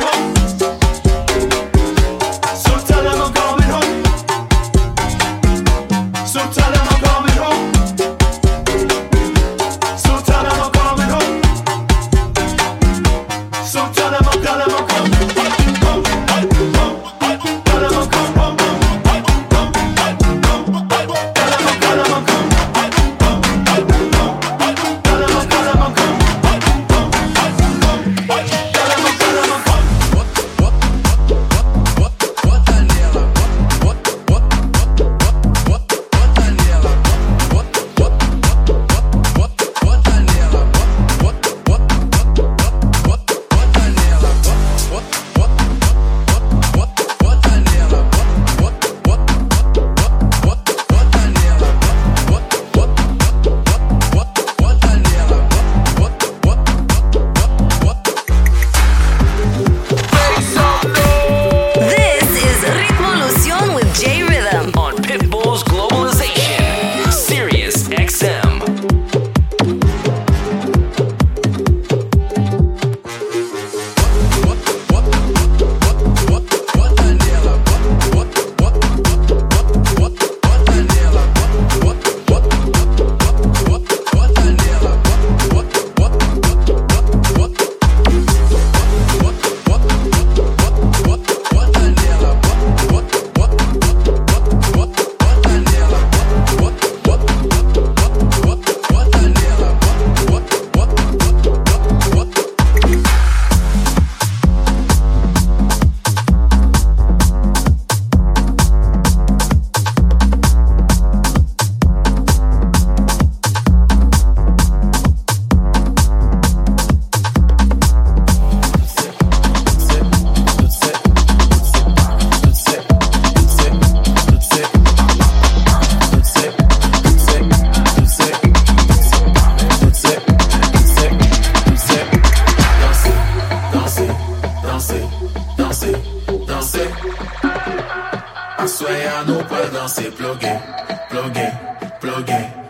danser, 139.83 140.11
ploguer, 140.11 140.61
ploguer, 141.09 141.51
ploguer. 141.99 142.62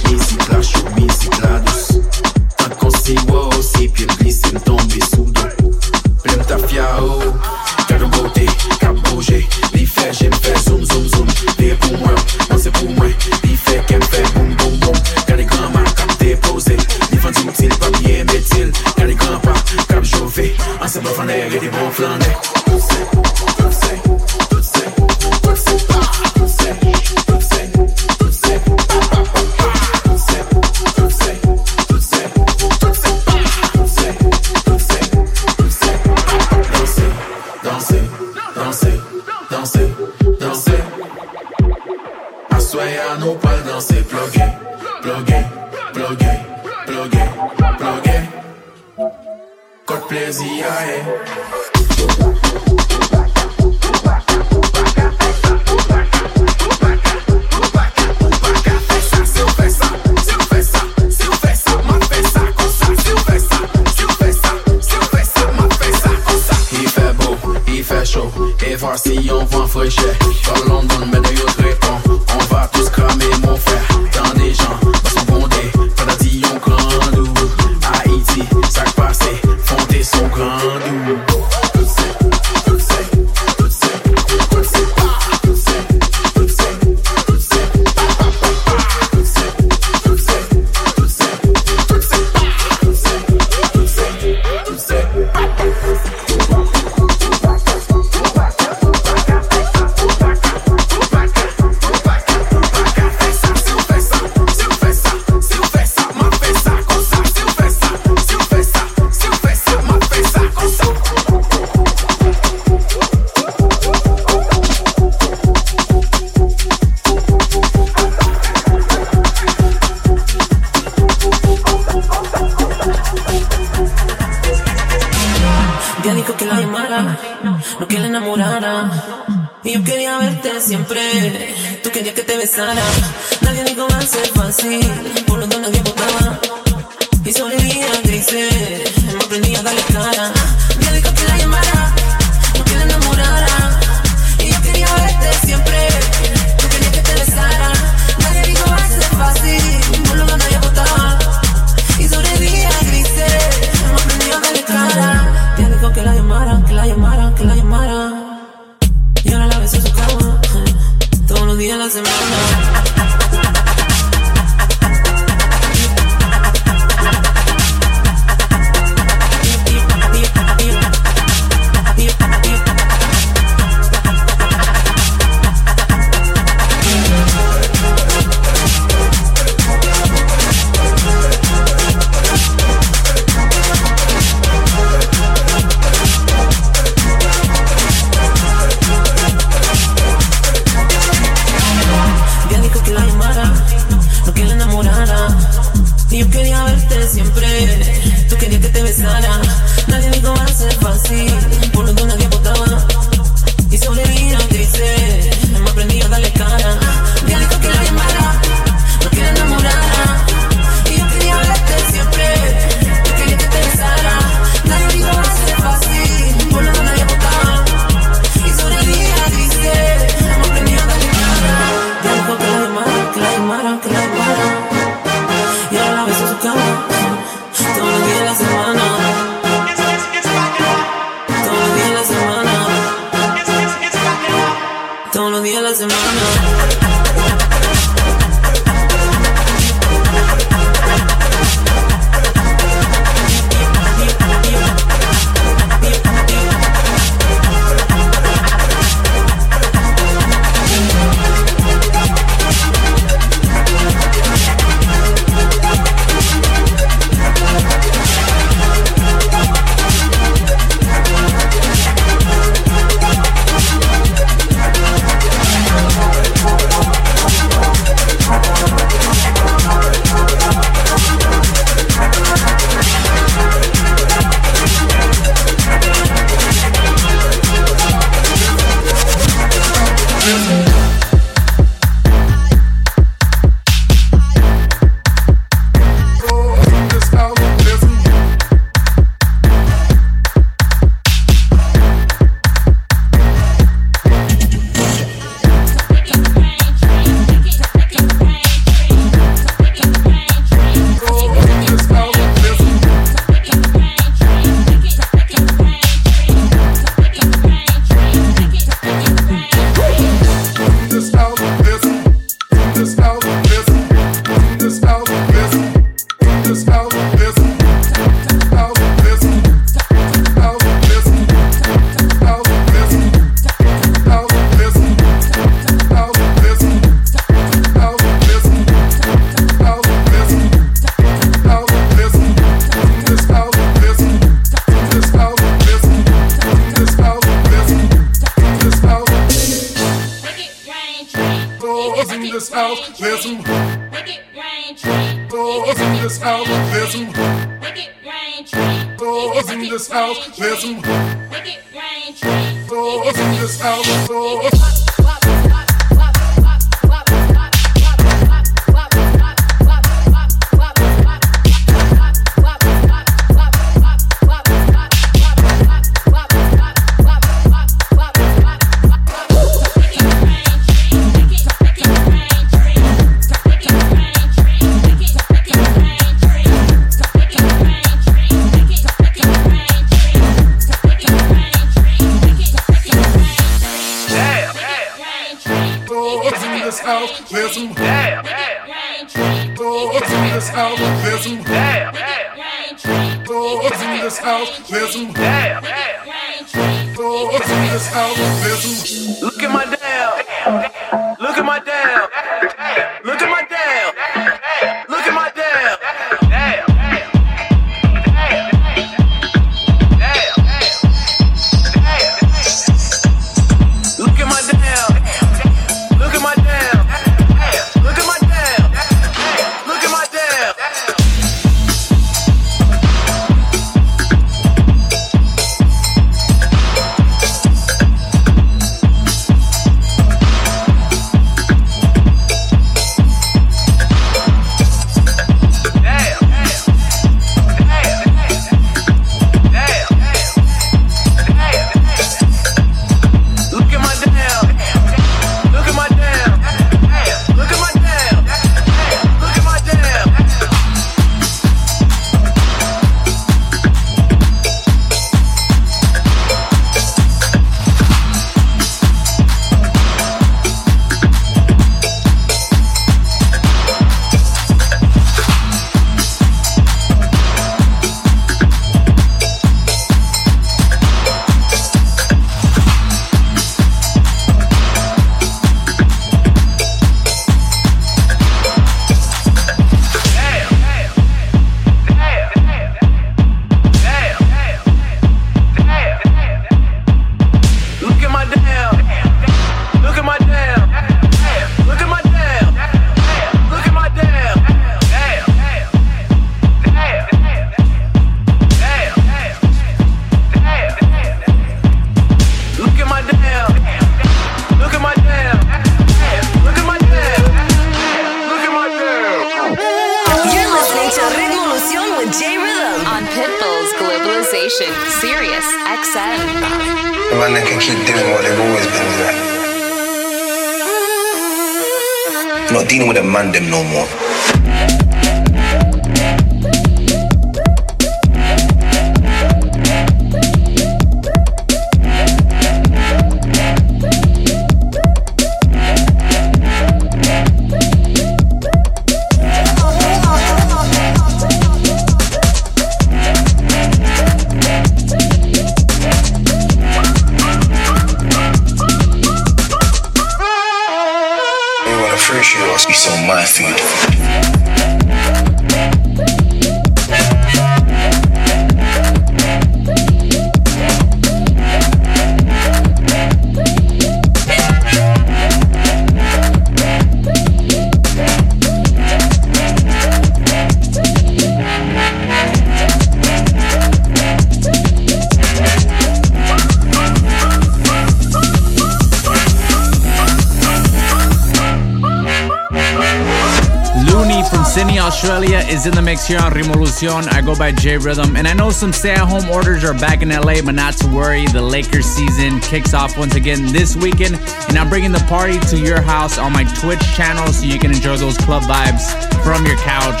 is 585.58 585.66
in 585.66 585.74
the 585.74 585.82
mix 585.82 586.06
here 586.06 586.20
on 586.20 586.30
Ritmolution. 586.32 587.12
I 587.12 587.20
go 587.20 587.34
by 587.34 587.50
J 587.50 587.78
Rhythm, 587.78 588.16
and 588.16 588.28
I 588.28 588.32
know 588.32 588.50
some 588.50 588.72
stay 588.72 588.92
at 588.92 588.98
home 588.98 589.28
orders 589.28 589.64
are 589.64 589.74
back 589.74 590.02
in 590.02 590.10
LA, 590.10 590.40
but 590.42 590.54
not 590.54 590.74
to 590.74 590.86
worry. 590.86 591.26
The 591.26 591.42
Lakers 591.42 591.86
season 591.86 592.38
kicks 592.40 592.74
off 592.74 592.96
once 592.96 593.16
again 593.16 593.46
this 593.46 593.74
weekend, 593.74 594.16
and 594.48 594.56
I'm 594.56 594.68
bringing 594.68 594.92
the 594.92 595.04
party 595.08 595.38
to 595.50 595.58
your 595.58 595.80
house 595.80 596.16
on 596.16 596.32
my 596.32 596.44
Twitch 596.60 596.82
channel 596.94 597.32
so 597.32 597.44
you 597.44 597.58
can 597.58 597.72
enjoy 597.72 597.96
those 597.96 598.16
club 598.18 598.44
vibes 598.44 598.86
from 599.24 599.46
your 599.46 599.56
couch. 599.56 600.00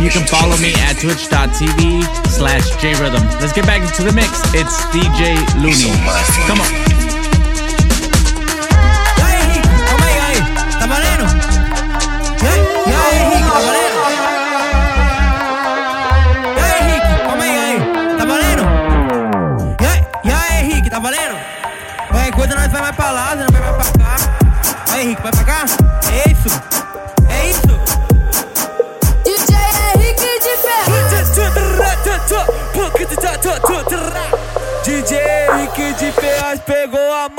You 0.00 0.10
can 0.10 0.26
follow 0.26 0.56
me 0.58 0.72
at 0.76 0.94
twitch.tv 1.00 2.04
slash 2.28 2.70
J 2.80 2.92
Rhythm. 3.02 3.26
Let's 3.40 3.52
get 3.52 3.66
back 3.66 3.82
into 3.82 4.02
the 4.04 4.12
mix. 4.12 4.30
It's 4.54 4.76
DJ 4.94 5.34
Looney. 5.58 5.90
Come 6.46 6.60
on. 6.60 6.91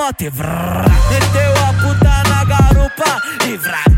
moto 0.03 0.25
meteu 1.09 1.53
a 1.63 1.73
puta 1.81 2.23
na 2.27 2.43
garupa 2.43 3.21
e 3.47 3.55
vrá. 3.55 3.92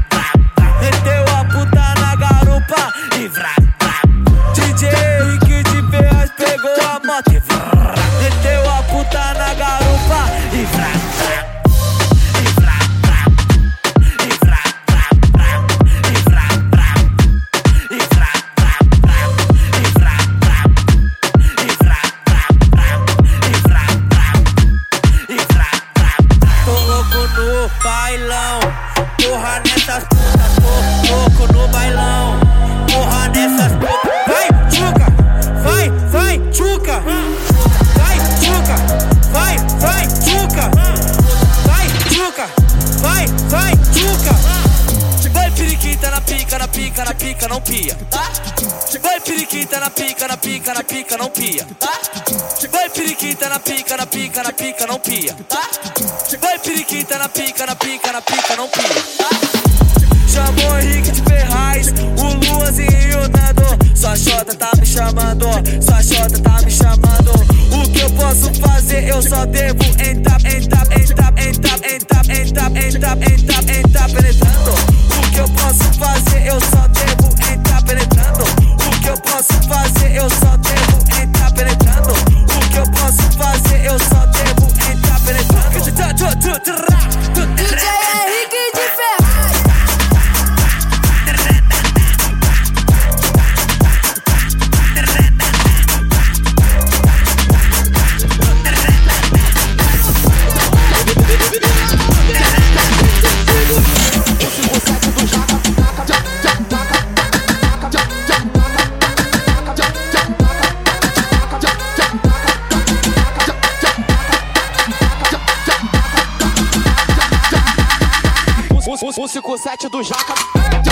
o, 119.01 119.23
o, 119.23 119.27
57 119.27 119.89
do 119.89 120.03
Jaca. 120.03 120.84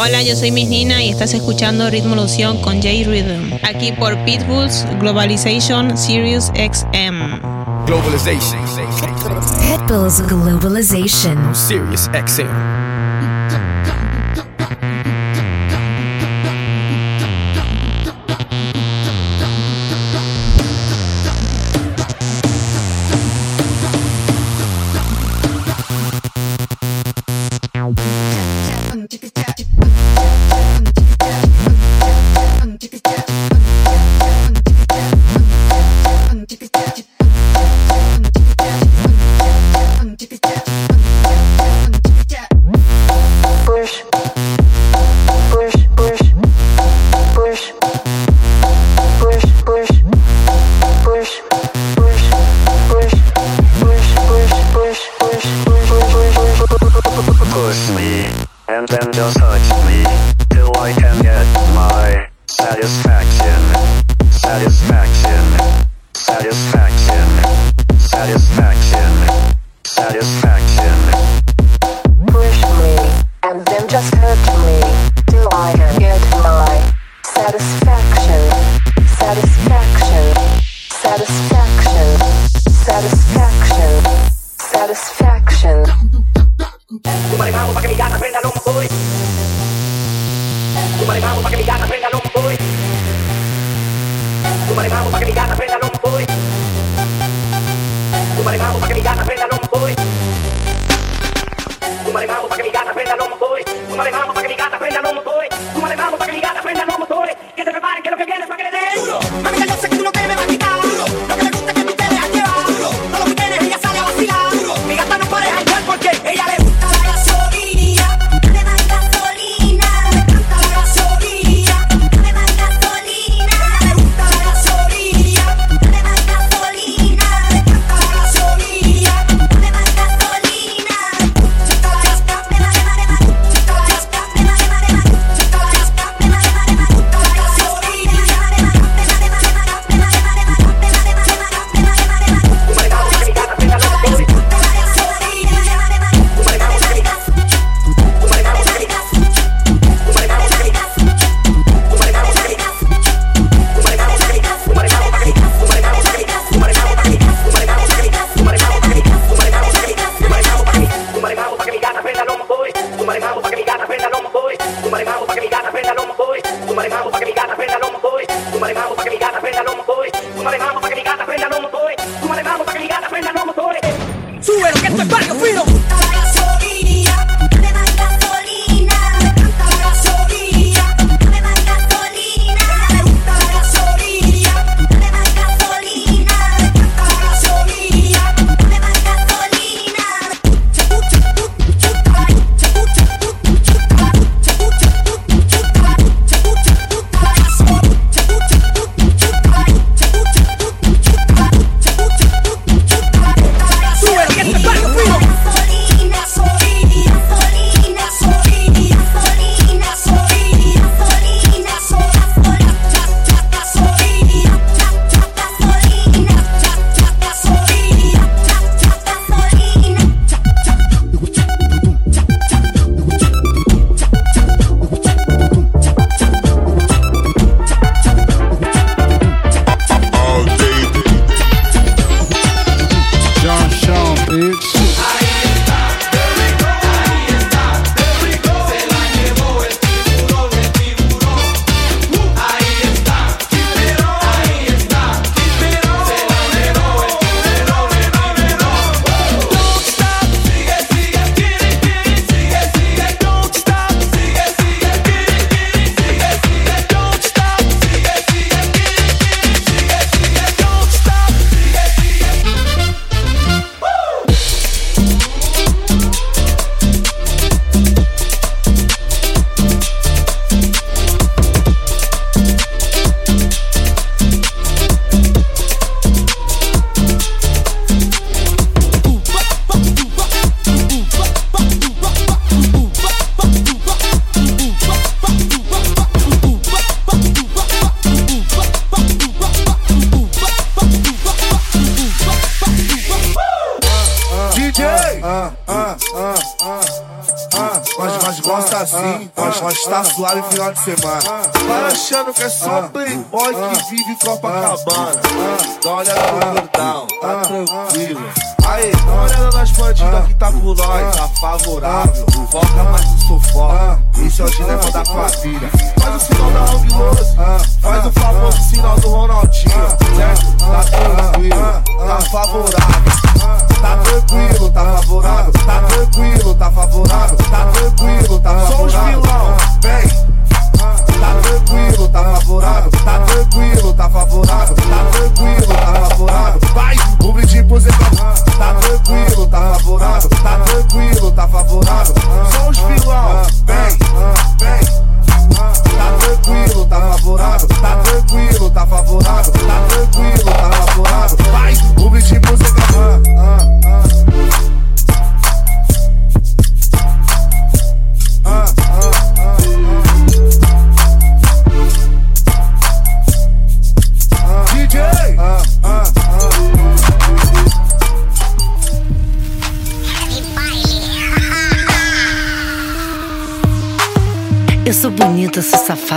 Hola, 0.00 0.22
yo 0.22 0.36
soy 0.36 0.52
Miss 0.52 0.68
Nina 0.68 1.02
y 1.02 1.10
estás 1.10 1.34
escuchando 1.34 1.90
Ritmo 1.90 2.14
Lución 2.14 2.62
con 2.62 2.76
J 2.76 2.88
Rhythm. 3.04 3.58
Aquí 3.64 3.90
por 3.90 4.16
Pitbulls 4.24 4.86
Globalization 5.00 5.98
Sirius 5.98 6.52
XM. 6.54 7.40
Globalization. 7.84 8.60
Pitbulls 9.58 10.24
Globalization. 10.28 11.52
Sirius 11.52 12.08
XM. 12.26 12.87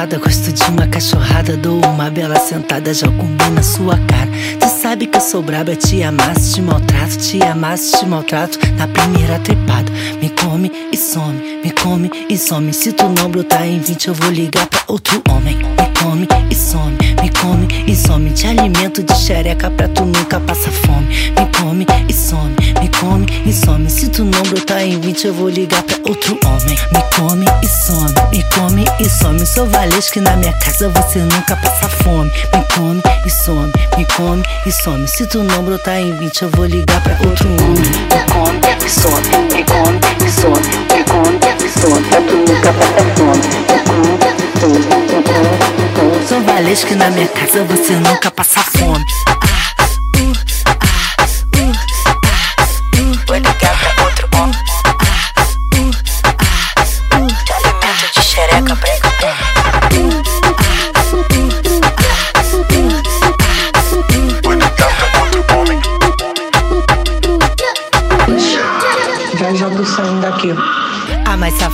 Gosto 0.07 0.51
de 0.51 0.63
uma 0.63 0.87
cachorrada, 0.87 1.55
dou 1.55 1.79
uma 1.85 2.09
bela 2.09 2.39
sentada, 2.39 2.91
um 3.19 3.35
bem 3.35 3.51
na 3.51 3.61
sua 3.61 3.97
cara. 3.97 4.31
Tu 4.59 4.67
sabe 4.81 5.05
que 5.05 5.17
eu 5.17 5.21
sou 5.21 5.41
braba, 5.41 5.75
te 5.75 6.01
amasso, 6.01 6.55
te 6.55 6.61
maltrato, 6.61 7.17
te 7.17 7.41
amasso, 7.43 7.99
te 7.99 8.05
maltrato 8.05 8.57
na 8.77 8.87
primeira 8.87 9.37
trepada. 9.39 9.91
Me 10.21 10.29
come 10.29 10.71
e 10.91 10.97
some, 10.97 11.61
me 11.63 11.70
come 11.81 12.09
e 12.29 12.37
some. 12.37 12.71
Se 12.71 12.93
tu 12.93 13.09
não 13.09 13.29
brotar 13.29 13.65
em 13.65 13.79
20, 13.79 14.07
eu 14.07 14.13
vou 14.13 14.31
ligar 14.31 14.67
pra 14.67 14.81
outro 14.87 15.21
homem. 15.29 15.57
Me 15.57 15.91
come 15.99 16.27
e 16.49 16.55
some, 16.55 16.97
me 17.21 17.29
come 17.29 17.67
e 17.87 17.95
some. 17.95 18.29
Te 18.31 18.47
alimento 18.47 19.03
de 19.03 19.13
xereca 19.13 19.69
pra 19.71 19.87
tu 19.89 20.05
nunca 20.05 20.39
passar 20.39 20.71
fome. 20.71 21.07
Me 21.07 21.45
come 21.57 21.85
e 22.07 22.13
some, 22.13 22.55
me 22.79 22.89
come 22.99 23.25
e 23.45 23.53
some. 23.53 23.89
Se 23.89 24.09
tu 24.09 24.23
não 24.23 24.41
brotar 24.43 24.81
em 24.81 24.99
20, 24.99 25.25
eu 25.25 25.33
vou 25.33 25.49
ligar 25.49 25.83
pra 25.83 25.97
outro 26.07 26.37
homem. 26.45 26.77
Me 26.91 27.01
come 27.15 27.45
e 27.63 27.67
some, 27.67 28.13
me 28.31 28.43
come 28.55 28.85
e 28.99 29.09
some. 29.09 29.45
Sou 29.45 29.65
valesco 29.67 30.13
que 30.13 30.21
na 30.21 30.35
minha 30.37 30.53
casa 30.53 30.89
você 30.89 31.19
nunca 31.19 31.55
passa 31.55 31.89
fome. 31.89 32.31
Me 32.53 32.63
come 32.75 33.01
e 33.25 33.29
some, 33.29 33.71
me 33.97 34.05
come 34.15 34.43
e 34.65 34.71
some. 34.71 35.07
Se 35.07 35.25
tu 35.27 35.43
não 35.43 35.63
brotar 35.63 35.99
em 35.99 36.13
20, 36.17 36.41
eu 36.43 36.49
vou 36.49 36.65
ligar 36.65 37.01
pra 37.01 37.13
outro 37.27 37.47
homem. 37.47 37.75
Me 37.75 38.23
come 38.31 38.59
e 38.85 38.89
some, 38.89 39.21
me 39.53 39.63
come 39.63 39.99
e 40.25 40.31
some. 40.31 40.91
Me 40.91 41.03
come 41.03 41.39
e 41.39 41.69
some, 41.69 41.70
Sou 46.27 46.41
valesca 46.41 46.95
na 46.95 47.09
minha 47.11 47.27
casa 47.29 47.63
você 47.63 47.93
nunca 47.93 48.29
passa 48.31 48.59
fome. 48.61 49.05
Ah, 49.27 49.37
ah, 49.41 49.85
uh, 50.17 50.33
ah, 50.65 50.71
uh, 51.55 51.71
ah, 52.27 52.63
uh. 52.99 53.31
Olho 53.31 53.53
quebra 53.55 54.03
outro 54.03 54.27
homem. 54.35 54.59
Ah, 54.83 54.89
uh, 54.89 55.91
ah, 56.23 57.17
uh. 57.17 57.27
Te 57.45 57.53
alimento 57.53 58.13
de 58.13 58.21
xereca, 58.21 58.75
prega. 58.75 59.11
Vai 69.39 69.57
jogar. 69.57 70.80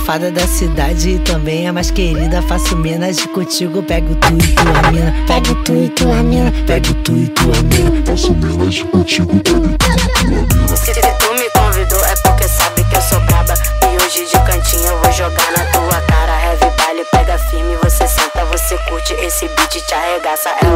Safada 0.08 0.32
da 0.32 0.46
cidade 0.46 1.10
e 1.10 1.18
também 1.18 1.68
a 1.68 1.72
mais 1.72 1.90
querida. 1.90 2.40
Faço 2.40 2.74
homenagem 2.74 3.28
contigo, 3.28 3.82
pego 3.82 4.14
tu 4.14 4.28
e 4.42 4.54
tua 4.54 4.90
mina. 4.90 5.14
Pego 5.26 5.54
tu 5.64 5.74
e 5.74 5.88
tua 5.90 6.22
mina, 6.22 6.50
pego 6.66 6.94
tu 7.04 7.12
e 7.12 7.28
tua 7.28 7.62
mina. 7.64 8.06
Faço 8.06 8.32
homenagem 8.32 8.86
contigo, 8.86 9.38
pego 9.40 9.68
tu 9.68 9.84
e 9.84 10.06
tua 10.06 10.30
mina. 10.30 10.76
Se 10.78 10.94
se 10.94 10.94
tu 10.94 11.34
me 11.34 11.50
convidou 11.50 12.02
é 12.06 12.14
porque 12.22 12.48
sabe 12.48 12.84
que 12.84 12.96
eu 12.96 13.02
sou 13.02 13.20
braba. 13.20 13.52
E 13.82 14.02
hoje 14.02 14.24
de 14.24 14.40
cantinho 14.46 14.86
eu 14.86 14.98
vou 15.02 15.12
jogar 15.12 15.52
na 15.52 15.64
tua 15.72 16.00
cara. 16.00 16.42
Heavy 16.42 16.74
baile, 16.78 17.04
pega 17.12 17.36
firme, 17.36 17.76
você 17.82 18.08
senta, 18.08 18.46
você 18.46 18.78
curte. 18.88 19.12
Esse 19.12 19.46
beat 19.46 19.72
te 19.72 19.92
arregaça, 19.94 20.48
é 20.62 20.66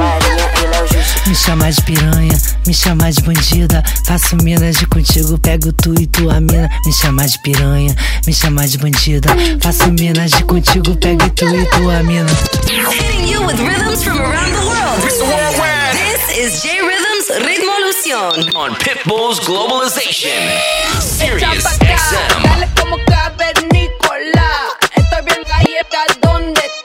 Me 1.32 1.36
chama 1.36 1.70
de 1.70 1.80
piranha, 1.84 2.38
me 2.66 2.74
chama 2.74 3.10
de 3.10 3.22
bandida. 3.22 3.82
Faço 4.06 4.36
homenagem 4.36 4.86
contigo, 4.86 5.38
pego 5.38 5.72
tu 5.72 5.94
e 5.98 6.06
tua 6.06 6.38
mina. 6.38 6.68
Me 6.84 6.92
chama 6.92 7.26
de 7.26 7.38
piranha, 7.38 7.96
me 8.26 8.34
chama 8.34 8.68
de 8.68 8.76
bandida. 8.76 9.30
Faço 9.62 9.84
homenagem 9.84 10.44
contigo, 10.44 10.94
pego 10.94 11.30
tu 11.30 11.48
e 11.48 11.64
tua 11.70 12.02
mina. 12.02 12.28
Hitting 12.68 13.32
you 13.32 13.40
with 13.46 13.58
rhythms 13.60 14.04
from 14.04 14.18
around 14.20 14.52
the 14.52 14.60
world. 14.60 15.00
This 15.94 16.36
is 16.36 16.62
J 16.62 16.82
Rhythms 16.82 17.30
Ritmolución. 17.46 18.54
On 18.54 18.74
Pitbull's 18.74 19.40
Globalization. 19.40 20.28
Acá, 21.18 21.54
XM. 21.54 22.42
Dale 22.42 22.68
como 22.78 22.98
cavernícola. 23.06 24.50
Estoy 24.94 25.22
bien 25.24 25.42
gallega, 25.48 26.04
¿dónde 26.20 26.60
está? 26.60 26.81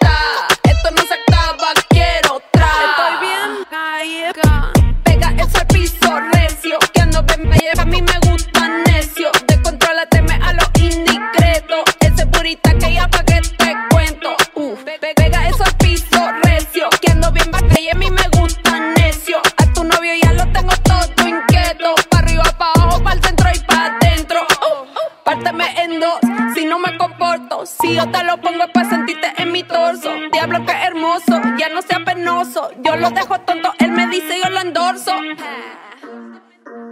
Penoso. 33.10 33.10
Yo 33.10 33.10
lo 33.10 33.16
dejo 33.16 33.40
tonto, 33.42 33.74
él 33.80 33.92
me 33.92 34.08
dice, 34.08 34.40
yo 34.44 34.50
lo 34.50 34.60
endorso. 34.62 35.12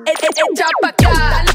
E- 0.06 0.12
e- 0.12 0.52
Echa 0.52 0.68
pa' 0.82 0.90
acá, 0.90 1.46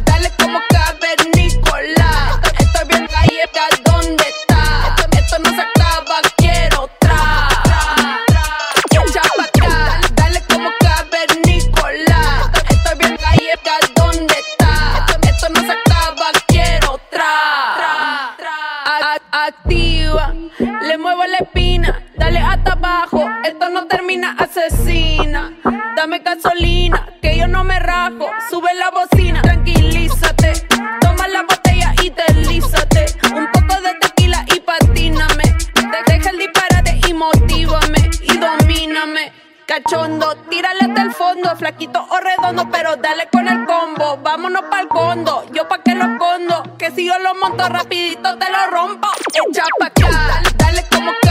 esto 23.44 23.68
no 23.70 23.86
termina 23.86 24.36
asesina. 24.38 25.52
Dame 25.96 26.20
gasolina, 26.20 27.06
que 27.20 27.36
yo 27.36 27.46
no 27.46 27.64
me 27.64 27.78
rajo, 27.78 28.30
sube 28.48 28.72
la 28.74 28.90
bocina, 28.90 29.42
tranquilízate, 29.42 30.52
toma 31.00 31.28
la 31.28 31.42
botella 31.42 31.94
y 32.02 32.10
deslízate. 32.10 33.06
Un 33.34 33.46
poco 33.52 33.80
de 33.82 33.94
tequila 34.00 34.44
y 34.54 34.60
patíname, 34.60 35.42
De- 35.74 36.12
deja 36.12 36.30
el 36.30 36.38
disparate 36.38 37.00
y 37.08 37.12
motívame 37.14 38.10
y 38.22 38.36
domíname. 38.38 39.32
Cachondo, 39.66 40.34
tírale 40.48 40.80
hasta 40.80 41.02
el 41.02 41.12
fondo, 41.12 41.54
flaquito 41.56 42.04
o 42.10 42.18
redondo, 42.18 42.68
pero 42.72 42.96
dale 42.96 43.28
con 43.30 43.46
el 43.46 43.64
combo. 43.66 44.16
Vámonos 44.20 44.62
pa'l 44.62 44.88
condo, 44.88 45.44
yo 45.52 45.68
pa' 45.68 45.78
que 45.82 45.94
lo 45.94 46.06
escondo. 46.12 46.76
Que 46.76 46.90
si 46.90 47.06
yo 47.06 47.16
lo 47.20 47.34
monto 47.36 47.68
rapidito 47.68 48.36
te 48.36 48.46
lo 48.50 48.66
rompo. 48.68 49.08
Echa 49.48 49.64
pa' 49.78 49.86
acá, 49.86 50.42
dale, 50.56 50.84
como 50.90 51.12
cavernícola. 51.22 51.29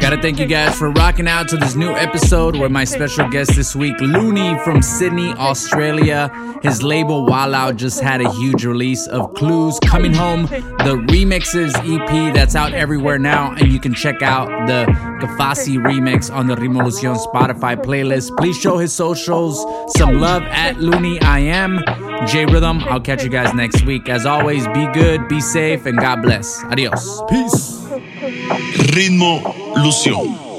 Gotta 0.00 0.20
thank 0.20 0.38
you 0.38 0.46
guys 0.46 0.76
for 0.78 0.90
rocking 0.92 1.26
out 1.26 1.48
to 1.48 1.56
this 1.56 1.74
new 1.74 1.90
episode 1.90 2.56
with 2.56 2.70
my 2.70 2.84
special 2.84 3.28
guest 3.28 3.56
this 3.56 3.74
week, 3.74 4.00
Looney 4.00 4.58
from 4.64 4.82
Sydney, 4.82 5.32
Australia. 5.34 6.30
His 6.62 6.82
label 6.82 7.26
Wild 7.26 7.54
Out 7.54 7.76
just 7.76 8.00
had 8.00 8.20
a 8.20 8.30
huge 8.32 8.64
release 8.64 9.06
of 9.08 9.34
Clues 9.34 9.78
Coming 9.80 10.14
Home, 10.14 10.46
the 10.46 11.04
remixes 11.08 11.72
EP 11.76 12.34
that's 12.34 12.54
out 12.54 12.72
everywhere 12.72 13.18
now, 13.18 13.52
and 13.52 13.72
you 13.72 13.80
can 13.80 13.94
check 13.94 14.22
out 14.22 14.48
the 14.66 14.84
Gafacci 15.24 15.78
remix 15.78 16.32
on 16.32 16.46
the 16.46 16.54
Ritmolution 16.54 17.16
Spotify 17.26 17.76
playlist. 17.76 18.36
Please 18.38 18.56
show 18.56 18.78
his 18.78 18.92
socials 18.92 19.64
some 19.96 20.20
love 20.20 20.42
at 20.44 20.78
Looney 20.78 21.20
I 21.20 21.40
am. 21.40 21.80
J 22.26 22.46
Rhythm, 22.46 22.80
I'll 22.84 23.00
catch 23.00 23.24
you 23.24 23.30
guys 23.30 23.52
next 23.54 23.84
week. 23.84 24.08
As 24.08 24.26
always, 24.26 24.66
be 24.68 24.86
good, 24.92 25.26
be 25.28 25.40
safe, 25.40 25.86
and 25.86 25.98
God 25.98 26.22
bless. 26.22 26.62
Adios. 26.64 27.22
Peace. 27.28 27.82
Ritmo 28.22 29.42
Lución. 29.76 30.51